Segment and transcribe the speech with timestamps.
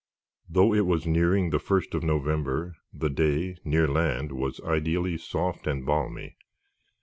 [0.49, 5.67] Though it was nearing the first of November, the day, near land, was ideally soft
[5.67, 6.37] and balmy.